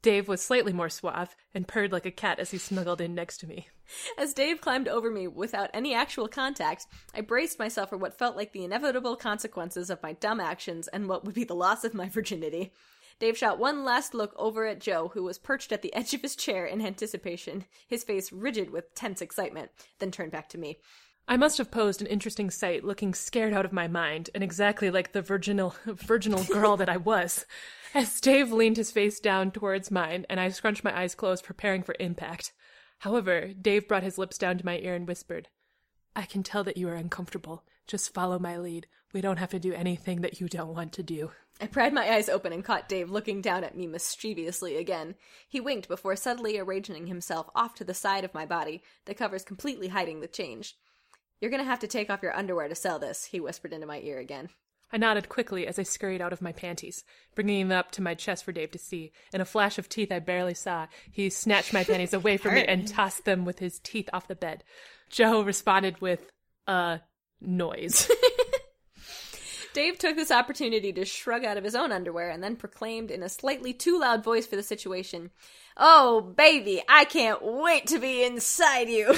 [0.00, 3.38] Dave was slightly more suave and purred like a cat as he snuggled in next
[3.38, 3.68] to me.
[4.16, 8.36] As Dave climbed over me without any actual contact, I braced myself for what felt
[8.36, 11.94] like the inevitable consequences of my dumb actions and what would be the loss of
[11.94, 12.72] my virginity.
[13.18, 16.22] Dave shot one last look over at Joe, who was perched at the edge of
[16.22, 20.78] his chair in anticipation, his face rigid with tense excitement, then turned back to me.
[21.30, 24.90] I must have posed an interesting sight, looking scared out of my mind, and exactly
[24.90, 27.44] like the virginal, virginal girl that I was.
[27.94, 31.82] As Dave leaned his face down towards mine, and I scrunched my eyes closed, preparing
[31.82, 32.52] for impact.
[33.00, 35.48] However, Dave brought his lips down to my ear and whispered,
[36.16, 37.62] I can tell that you are uncomfortable.
[37.86, 38.86] Just follow my lead.
[39.12, 41.30] We don't have to do anything that you don't want to do.
[41.60, 45.16] I pried my eyes open and caught Dave looking down at me mischievously again.
[45.48, 49.44] He winked before suddenly arranging himself off to the side of my body, the covers
[49.44, 50.76] completely hiding the change.
[51.40, 54.00] You're gonna have to take off your underwear to sell this, he whispered into my
[54.00, 54.50] ear again.
[54.90, 58.14] I nodded quickly as I scurried out of my panties, bringing them up to my
[58.14, 59.12] chest for Dave to see.
[59.32, 62.64] In a flash of teeth I barely saw, he snatched my panties away from me
[62.64, 64.64] and tossed them with his teeth off the bed.
[65.10, 66.32] Joe responded with
[66.66, 67.00] a
[67.40, 68.10] noise.
[69.78, 73.22] Dave took this opportunity to shrug out of his own underwear and then proclaimed in
[73.22, 75.30] a slightly too loud voice for the situation,
[75.76, 79.14] Oh, baby, I can't wait to be inside you.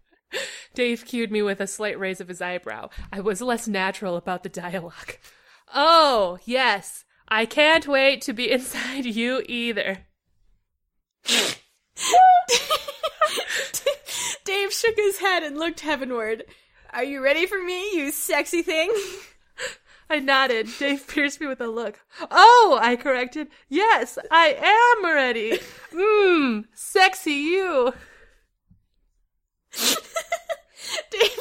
[0.74, 2.90] Dave cued me with a slight raise of his eyebrow.
[3.12, 5.16] I was less natural about the dialogue.
[5.74, 10.06] Oh, yes, I can't wait to be inside you either.
[14.44, 16.44] Dave shook his head and looked heavenward.
[16.92, 18.92] Are you ready for me, you sexy thing?
[20.10, 20.68] I nodded.
[20.78, 22.00] Dave pierced me with a look.
[22.30, 23.48] Oh, I corrected.
[23.68, 24.56] Yes, I
[24.98, 25.60] am ready.
[25.92, 27.94] Mmm, sexy you.
[31.10, 31.38] Dave,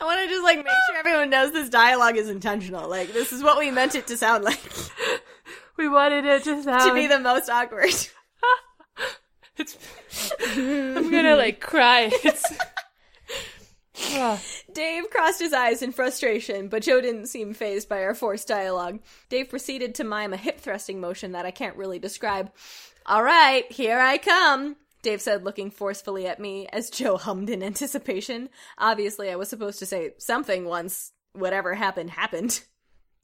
[0.00, 2.90] I want to just like make sure everyone knows this dialogue is intentional.
[2.90, 4.60] Like this is what we meant it to sound like.
[5.76, 7.94] We wanted it to sound to be the most awkward.
[9.56, 9.76] it's.
[10.40, 12.10] I'm gonna like cry.
[12.24, 12.44] It's.
[14.72, 19.00] Dave crossed his eyes in frustration, but Joe didn't seem phased by our forced dialogue.
[19.28, 22.52] Dave proceeded to mime a hip thrusting motion that I can't really describe.
[23.06, 24.76] All right, here I come.
[25.02, 28.48] Dave said, looking forcefully at me as Joe hummed in anticipation.
[28.76, 32.62] Obviously, I was supposed to say something once whatever happened happened.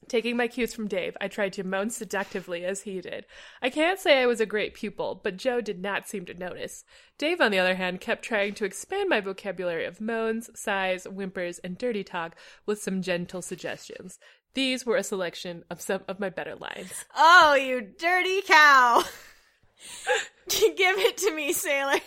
[0.07, 3.25] Taking my cues from Dave, I tried to moan seductively as he did.
[3.61, 6.83] I can't say I was a great pupil, but Joe did not seem to notice.
[7.17, 11.59] Dave, on the other hand, kept trying to expand my vocabulary of moans, sighs, whimpers,
[11.59, 12.35] and dirty talk
[12.65, 14.19] with some gentle suggestions.
[14.53, 17.05] These were a selection of some of my better lines.
[17.15, 19.03] Oh, you dirty cow!
[20.49, 21.99] Give it to me, sailor.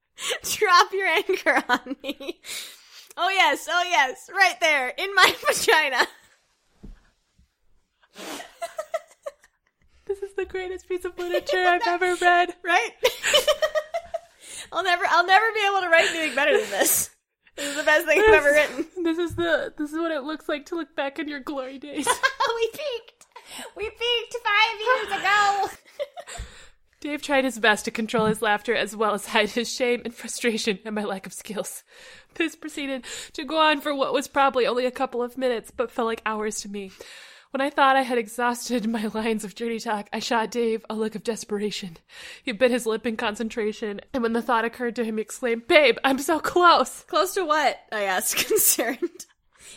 [0.42, 2.40] Drop your anchor on me.
[3.16, 6.06] Oh, yes, oh, yes, right there, in my vagina.
[10.06, 12.54] this is the greatest piece of literature I've ever read.
[12.64, 12.90] Right?
[14.72, 17.10] I'll never I'll never be able to write anything better than this.
[17.56, 19.04] This is the best thing I've ever written.
[19.04, 21.78] This is the this is what it looks like to look back in your glory
[21.78, 22.06] days.
[22.06, 23.26] we peaked.
[23.76, 25.68] We peaked five years ago.
[27.02, 30.14] Dave tried his best to control his laughter as well as hide his shame and
[30.14, 31.82] frustration at my lack of skills.
[32.34, 35.90] This proceeded to go on for what was probably only a couple of minutes, but
[35.90, 36.92] felt like hours to me.
[37.52, 40.94] When I thought I had exhausted my lines of dirty talk, I shot Dave a
[40.94, 41.98] look of desperation.
[42.42, 45.68] He bit his lip in concentration, and when the thought occurred to him, he exclaimed,
[45.68, 47.02] Babe, I'm so close!
[47.02, 47.78] Close to what?
[47.92, 49.26] I asked, concerned.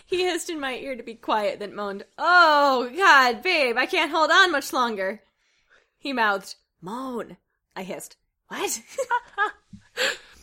[0.06, 4.12] He hissed in my ear to be quiet, then moaned, Oh, God, babe, I can't
[4.12, 5.22] hold on much longer.
[5.98, 7.36] He mouthed, Moan.
[7.76, 8.16] I hissed,
[8.48, 8.82] What?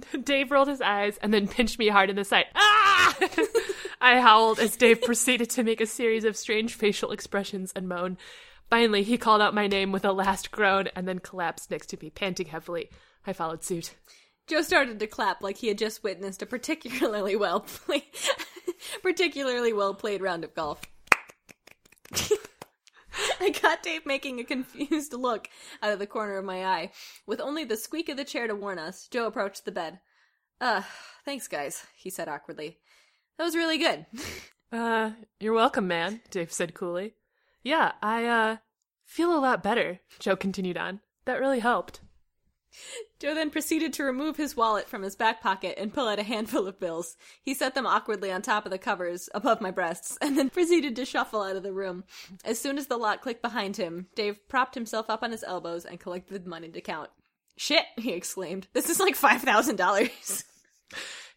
[0.24, 2.46] Dave rolled his eyes and then pinched me hard in the side.
[2.54, 3.16] Ah!
[4.00, 8.18] I howled as Dave proceeded to make a series of strange facial expressions and moan.
[8.70, 11.98] Finally, he called out my name with a last groan and then collapsed next to
[12.00, 12.90] me, panting heavily.
[13.26, 13.94] I followed suit.
[14.48, 18.02] Joe started to clap like he had just witnessed a particularly well played,
[19.02, 20.80] particularly well played round of golf.
[23.40, 25.48] I caught Dave making a confused look
[25.82, 26.90] out of the corner of my eye.
[27.26, 30.00] With only the squeak of the chair to warn us, Joe approached the bed.
[30.60, 30.82] Uh,
[31.24, 32.78] thanks, guys, he said awkwardly.
[33.38, 34.06] That was really good.
[34.72, 37.14] uh, you're welcome, man, Dave said coolly.
[37.62, 38.56] Yeah, I, uh,
[39.04, 41.00] feel a lot better, Joe continued on.
[41.24, 42.00] That really helped.
[43.18, 46.24] Joe then proceeded to remove his wallet from his back pocket and pull out a
[46.24, 47.16] handful of bills.
[47.42, 50.96] He set them awkwardly on top of the covers above my breasts and then proceeded
[50.96, 52.04] to shuffle out of the room.
[52.44, 55.84] As soon as the lock clicked behind him, Dave propped himself up on his elbows
[55.84, 57.10] and collected the money to count.
[57.56, 58.68] Shit, he exclaimed.
[58.72, 60.44] This is like $5,000.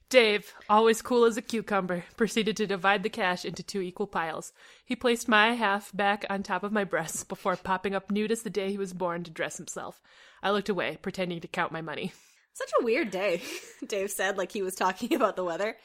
[0.10, 4.54] Dave, always cool as a cucumber, proceeded to divide the cash into two equal piles.
[4.86, 8.44] He placed my half back on top of my breasts before popping up nude as
[8.44, 10.02] the day he was born to dress himself.
[10.46, 12.14] I looked away, pretending to count my money.
[12.54, 13.42] Such a weird day,
[13.88, 15.76] Dave said, like he was talking about the weather.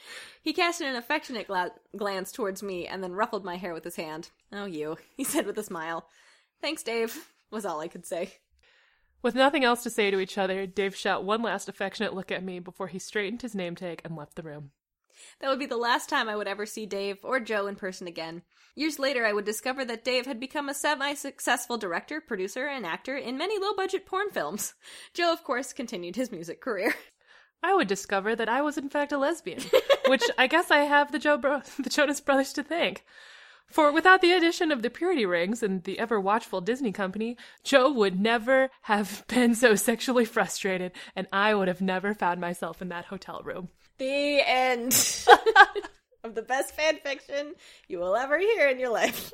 [0.43, 3.97] He cast an affectionate gla- glance towards me and then ruffled my hair with his
[3.97, 4.29] hand.
[4.53, 6.07] Oh, you, he said with a smile.
[6.61, 8.35] Thanks, Dave, was all I could say.
[9.23, 12.45] With nothing else to say to each other, Dave shot one last affectionate look at
[12.45, 14.73] me before he straightened his name tag and left the room.
[15.41, 18.07] That would be the last time I would ever see Dave or Joe in person
[18.07, 18.43] again.
[18.75, 22.87] Years later, I would discover that Dave had become a semi successful director, producer, and
[22.87, 24.75] actor in many low budget porn films.
[25.15, 26.95] Joe, of course, continued his music career.
[27.63, 29.61] I would discover that I was in fact a lesbian,
[30.07, 33.05] which I guess I have the Joe Bro- the Jonas Brothers to thank.
[33.67, 37.93] For without the addition of the purity rings and the ever watchful Disney company, Joe
[37.93, 42.89] would never have been so sexually frustrated, and I would have never found myself in
[42.89, 43.69] that hotel room.
[44.01, 44.93] The end
[46.25, 47.55] of the best fan fiction
[47.87, 49.33] you will ever hear in your life.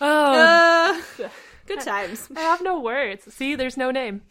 [0.00, 0.58] Oh,
[1.20, 1.28] Uh,
[1.66, 2.28] good times.
[2.34, 3.32] I have no words.
[3.34, 4.22] See, there's no name.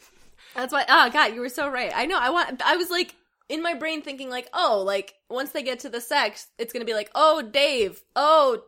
[0.56, 0.86] That's why.
[0.90, 1.92] Oh God, you were so right.
[1.96, 2.18] I know.
[2.20, 2.62] I want.
[2.66, 3.16] I was like
[3.50, 6.86] in my brain thinking like, oh, like once they get to the sex, it's gonna
[6.86, 8.64] be like, oh, Dave, oh,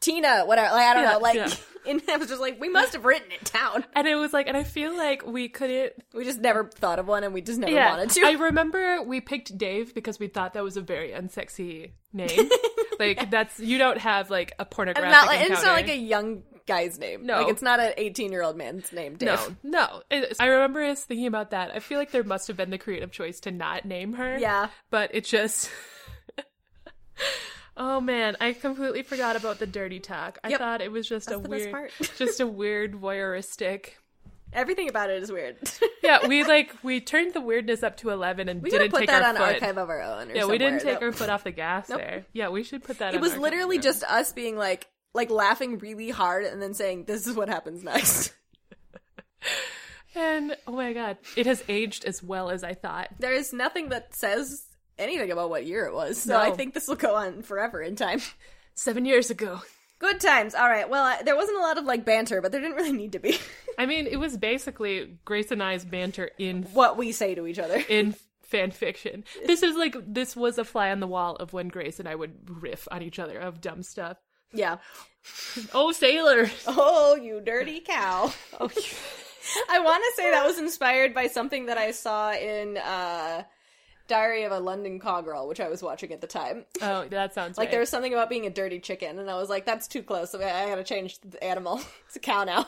[0.00, 0.74] Tina, whatever.
[0.74, 1.18] Like I don't Yeah, know.
[1.18, 1.54] Like, yeah.
[1.88, 3.84] and I was just like, we must have written it down.
[3.94, 5.92] And it was like, and I feel like we couldn't.
[6.14, 8.22] We just never thought of one, and we just never Yeah, wanted to.
[8.26, 12.50] I remember we picked Dave because we thought that was a very unsexy name.
[12.98, 15.04] Like that's you don't have like a pornographic.
[15.04, 17.24] and, not like, and it's not like a young guy's name.
[17.24, 17.42] No.
[17.42, 19.14] like it's not an eighteen-year-old man's name.
[19.14, 19.56] Dave.
[19.62, 20.30] No, no.
[20.40, 21.70] I remember us thinking about that.
[21.72, 24.36] I feel like there must have been the creative choice to not name her.
[24.36, 24.70] Yeah.
[24.90, 25.70] But it just.
[27.78, 30.38] oh man, I completely forgot about the dirty talk.
[30.44, 30.58] I Yep.
[30.58, 33.90] thought it was just That's a weird, just a weird voyeuristic.
[34.52, 35.56] Everything about it is weird.
[36.02, 39.08] Yeah, we like we turned the weirdness up to eleven and we didn't put take
[39.08, 39.54] that our on foot.
[39.62, 40.30] archive of our own.
[40.30, 41.06] Or yeah, we didn't take No.
[41.08, 41.98] our foot off the gas Nope.
[42.00, 42.24] there.
[42.32, 43.14] Yeah, we should put that.
[43.14, 47.26] It was literally just us being like, like laughing really hard and then saying, "This
[47.26, 48.32] is what happens next."
[50.14, 53.08] And oh my god, it has aged as well as I thought.
[53.18, 54.64] there is nothing that says
[54.98, 56.40] anything about what year it was, so No.
[56.40, 58.20] I think this will go on forever in time.
[58.74, 59.60] Seven years ago.
[59.98, 60.54] Good times.
[60.54, 60.88] All right.
[60.88, 63.18] Well, I, there wasn't a lot of like banter, but there didn't really need to
[63.18, 63.36] be.
[63.78, 67.58] I mean, it was basically Grace and I's banter in what we say to each
[67.58, 67.82] other.
[67.88, 69.24] in fan fiction.
[69.46, 72.14] This is like this was a fly on the wall of when Grace and I
[72.14, 74.16] would riff on each other of dumb stuff.
[74.52, 74.76] Yeah.
[75.74, 76.48] Oh, sailor.
[76.66, 78.32] Oh, you dirty cow.
[78.60, 78.70] Oh,
[79.70, 83.42] I want to say that was inspired by something that I saw in uh,
[84.08, 86.64] Diary of a London Call Girl, which I was watching at the time.
[86.82, 87.70] oh that sounds Like right.
[87.70, 90.34] there was something about being a dirty chicken, and I was like, "That's too close.
[90.34, 91.80] I I gotta change the animal.
[92.06, 92.66] It's a cow now."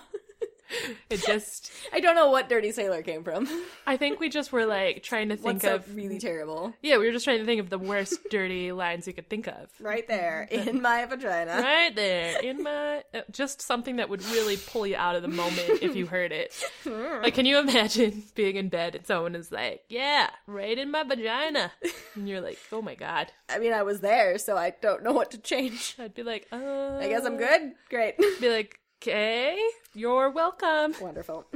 [1.11, 1.73] It just.
[1.93, 3.49] I don't know what dirty sailor came from.
[3.87, 5.97] I think we just were like trying to think What's of.
[5.97, 6.73] really terrible?
[6.83, 9.49] Yeah, we were just trying to think of the worst dirty lines you could think
[9.49, 9.71] of.
[9.81, 11.61] Right there in my vagina.
[11.61, 15.29] Right there in my uh, just something that would really pull you out of the
[15.29, 16.55] moment if you heard it.
[16.87, 21.03] Like, can you imagine being in bed and someone is like, "Yeah, right in my
[21.03, 21.73] vagina,"
[22.15, 25.13] and you're like, "Oh my god." I mean, I was there, so I don't know
[25.13, 25.97] what to change.
[25.99, 27.73] I'd be like, uh, I guess I'm good.
[27.89, 28.17] Great.
[28.41, 29.59] Be like, okay,
[29.95, 30.95] you're welcome.
[31.01, 31.47] Wonderful.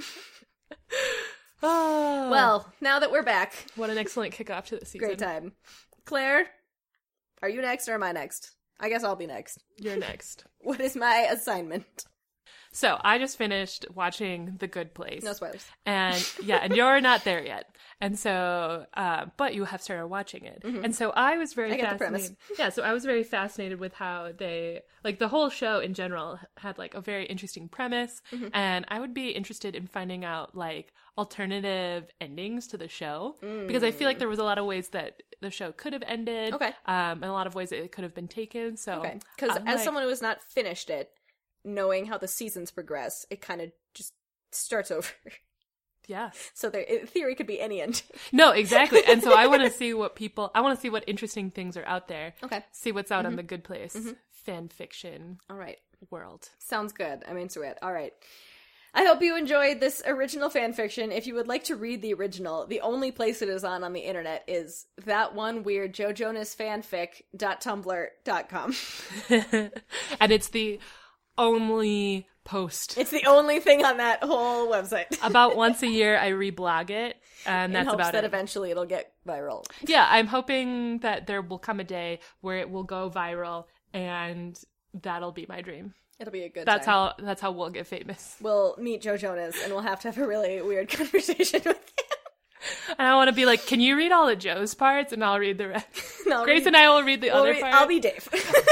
[1.63, 5.07] Oh, Well, now that we're back, what an excellent kickoff to the season.
[5.07, 5.53] great time.
[6.05, 6.47] Claire,
[7.43, 8.53] are you next or am I next?
[8.81, 9.59] I guess I'll be next.
[9.79, 10.45] You're next.
[10.65, 12.07] What is my assignment?
[12.77, 15.23] So I just finished watching The Good Place.
[15.23, 15.65] No spoilers.
[15.87, 17.71] and yeah, and you're not there yet.
[18.01, 21.87] And so, uh, but you have started watching it, and so I was very Mm-hmm.
[21.87, 21.99] I fascinated.
[21.99, 22.59] premise.
[22.59, 26.39] Yeah, so I was very fascinated with how they like the whole show in general
[26.59, 28.49] had like a very interesting premise, Mm-hmm.
[28.53, 33.37] and I would be interested in finding out like alternative endings to the show
[33.69, 36.03] because I feel like there was a lot of ways that the show could have
[36.07, 36.57] ended, Mm.
[36.57, 36.73] Okay.
[36.87, 38.77] um, and a lot of ways that it could have been taken.
[38.77, 39.19] So, Okay.
[39.37, 41.13] Because I'm as like- someone who has not finished it,
[41.65, 44.13] knowing how the seasons progress, it kind of just
[44.53, 45.09] starts over.
[46.07, 48.03] yeah, So there, in theory, could be any end.
[48.33, 49.03] No, exactly.
[49.07, 51.77] And so I want to see what people, I want to see what interesting things
[51.77, 52.35] are out there.
[52.43, 52.65] Okay.
[52.73, 53.37] See what's out on mm-hmm.
[53.37, 54.13] the Good Place mm-hmm.
[54.33, 55.79] fan fiction All right.
[56.11, 56.51] world.
[56.59, 57.25] Sounds good.
[57.29, 57.79] I'm into it.
[57.83, 58.13] All right.
[58.97, 61.11] I hope you enjoyed this original fan fiction.
[61.11, 63.93] If you would like to read the original, the only place it is on on
[63.93, 68.75] the internet is that one weird Joe Jonas fanfic.tumblr.com.
[70.21, 70.79] and it's the
[71.39, 72.99] only post.
[72.99, 75.07] It's the only thing on that whole website.
[75.27, 77.17] about once a year, I reblog it,
[77.47, 78.27] and In that's hopes about that it.
[78.27, 79.65] eventually it'll get viral.
[79.87, 84.59] yeah, I'm hoping that there will come a day where it will go viral, and
[84.93, 85.95] that'll be my dream.
[86.21, 87.13] It'll be a good That's time.
[87.19, 88.37] how that's how we'll get famous.
[88.41, 92.95] we'll meet Joe Jonas and we'll have to have a really weird conversation with him.
[92.99, 95.39] And I want to be like, can you read all of Joe's parts, and I'll
[95.41, 95.87] read the rest.
[96.27, 97.75] No, Grace read- and I will read the We'll other re- part.
[97.75, 98.27] I'll be Dave.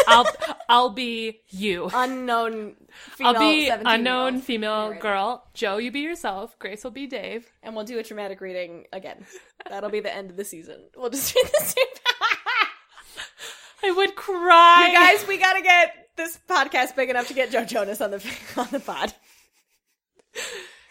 [0.07, 0.25] I'll,
[0.73, 1.91] I'll be you.
[1.93, 5.03] unknown female I'll be unknown female narrator.
[5.03, 5.45] girl.
[5.53, 6.59] Joe, you be yourself.
[6.59, 7.53] Grace will be Dave.
[7.63, 9.27] And we'll do a traumatic reading again.
[9.69, 10.89] That'll be the end of the season.
[10.97, 11.85] We'll just read the same.
[13.85, 14.89] I would cry.
[14.89, 18.25] you guys, we gotta get this podcast big enough to get Joe Jonas on the
[18.57, 19.13] on the pod.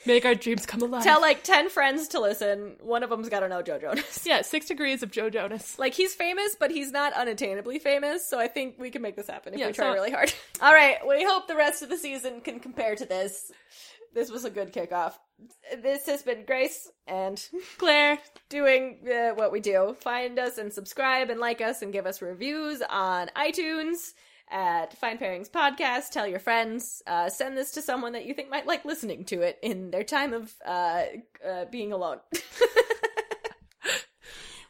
[0.06, 1.04] Make our dreams come alive.
[1.04, 2.76] Tell like ten friends to listen.
[2.82, 4.26] One of them's gotta know Joe Jonas.
[4.26, 5.78] yeah, six degrees of Joe Jonas.
[5.80, 8.28] Like he's famous, but he's not unattainably famous.
[8.30, 10.34] So I think we can make this happen if Yeah, we try so- really hard.
[10.62, 13.52] All right, we hope the rest of the season can compare to this.
[14.14, 15.14] This was a good kickoff.
[15.82, 17.42] This has been Grace and
[17.78, 18.20] Claire.
[18.50, 19.96] doing uh, what we do.
[20.02, 24.12] Find us and subscribe and like us and give us reviews on iTunes
[24.52, 26.10] at Fine Pairings Podcast.
[26.12, 27.02] Tell your friends.
[27.08, 30.04] Uh, send this to someone that you think might like listening to it in their
[30.04, 31.04] time of uh,
[31.48, 32.20] uh, being alone.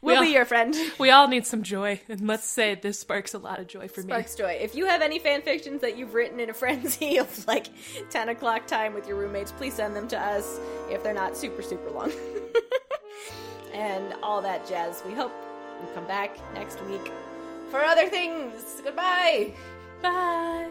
[0.00, 0.74] we'll all- be your friend.
[0.98, 4.00] We all need some joy, and let's say this sparks a lot of joy for
[4.00, 4.06] me.
[4.06, 4.58] Sparks joy.
[4.60, 7.68] If you have any fan fictions that you've written in a frenzy of like
[8.10, 10.60] 10 o'clock time with your roommates, please send them to us
[10.90, 12.12] if they're not super, super long.
[13.74, 15.02] and all that jazz.
[15.06, 15.32] We hope
[15.80, 17.10] you come back next week
[17.72, 18.82] for other things.
[18.84, 19.54] Goodbye.
[20.02, 20.68] Bye.